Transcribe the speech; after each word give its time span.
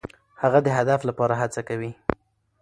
هغه 0.41 0.59
د 0.63 0.67
هدف 0.77 1.01
لپاره 1.09 1.33
هڅه 1.41 1.61
کوي. 1.69 1.91